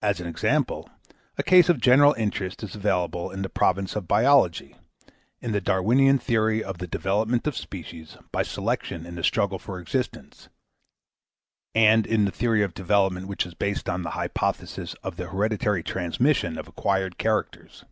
As 0.00 0.18
an 0.18 0.26
example, 0.26 0.88
a 1.36 1.42
case 1.42 1.68
of 1.68 1.78
general 1.78 2.14
interest 2.14 2.62
is 2.62 2.74
available 2.74 3.30
in 3.30 3.42
the 3.42 3.50
province 3.50 3.94
of 3.94 4.08
biology, 4.08 4.76
in 5.42 5.52
the 5.52 5.60
Darwinian 5.60 6.18
theory 6.18 6.64
of 6.64 6.78
the 6.78 6.86
development 6.86 7.46
of 7.46 7.54
species 7.54 8.16
by 8.32 8.42
selection 8.42 9.04
in 9.04 9.14
the 9.14 9.22
struggle 9.22 9.58
for 9.58 9.78
existence, 9.78 10.48
and 11.74 12.06
in 12.06 12.24
the 12.24 12.30
theory 12.32 12.62
of 12.62 12.72
development 12.72 13.28
which 13.28 13.44
is 13.44 13.52
based 13.52 13.90
on 13.90 14.00
the 14.04 14.12
hypothesis 14.16 14.94
of 15.02 15.16
the 15.16 15.26
hereditary 15.28 15.82
transmission 15.82 16.56
of 16.56 16.66
acquired 16.66 17.18
characters. 17.18 17.84